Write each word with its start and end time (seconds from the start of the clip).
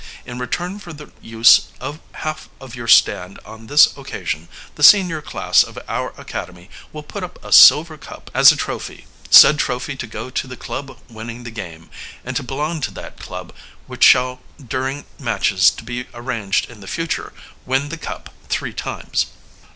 In 0.25 0.39
return 0.39 0.79
for 0.79 0.93
the 0.93 1.11
use 1.21 1.67
of 1.79 1.99
half 2.13 2.49
of 2.59 2.73
your 2.73 2.87
stand 2.87 3.37
on 3.45 3.67
this 3.67 3.95
occasion 3.95 4.47
the 4.73 4.81
senior 4.81 5.21
class 5.21 5.61
of 5.61 5.77
our 5.87 6.11
academy 6.17 6.71
will 6.91 7.03
put 7.03 7.23
up 7.23 7.37
a 7.45 7.51
silver 7.53 7.99
cup 7.99 8.31
as 8.33 8.51
a 8.51 8.55
trophy, 8.55 9.05
said 9.29 9.59
trophy 9.59 9.95
to 9.97 10.07
go 10.07 10.31
to 10.31 10.47
the 10.47 10.57
club 10.57 10.97
winning 11.07 11.43
the 11.43 11.51
game, 11.51 11.91
and 12.25 12.35
to 12.35 12.41
belong 12.41 12.81
to 12.81 12.91
that 12.95 13.19
club 13.19 13.53
which 13.85 14.03
shall 14.03 14.41
during 14.57 15.05
matches 15.19 15.69
to 15.69 15.83
be 15.83 16.07
arranged 16.15 16.67
in 16.67 16.79
the 16.79 16.87
future 16.87 17.31
win 17.67 17.89
the 17.89 17.95
cup 17.99 18.33
three 18.49 18.73
times. 18.73 19.27